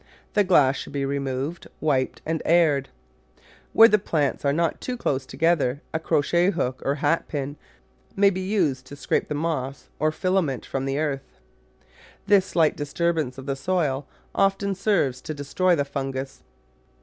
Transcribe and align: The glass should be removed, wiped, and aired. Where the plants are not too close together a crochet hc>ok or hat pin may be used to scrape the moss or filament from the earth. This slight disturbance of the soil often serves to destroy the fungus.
The 0.33 0.43
glass 0.43 0.77
should 0.77 0.93
be 0.93 1.05
removed, 1.05 1.67
wiped, 1.79 2.23
and 2.25 2.41
aired. 2.43 2.89
Where 3.71 3.87
the 3.87 3.99
plants 3.99 4.43
are 4.43 4.51
not 4.51 4.81
too 4.81 4.97
close 4.97 5.27
together 5.27 5.83
a 5.93 5.99
crochet 5.99 6.49
hc>ok 6.49 6.81
or 6.83 6.95
hat 6.95 7.27
pin 7.27 7.55
may 8.15 8.31
be 8.31 8.41
used 8.41 8.87
to 8.87 8.95
scrape 8.95 9.27
the 9.27 9.35
moss 9.35 9.89
or 9.99 10.11
filament 10.11 10.65
from 10.65 10.85
the 10.85 10.97
earth. 10.97 11.39
This 12.25 12.47
slight 12.47 12.75
disturbance 12.75 13.37
of 13.37 13.45
the 13.45 13.55
soil 13.55 14.07
often 14.33 14.73
serves 14.73 15.21
to 15.21 15.35
destroy 15.35 15.75
the 15.75 15.85
fungus. 15.85 16.41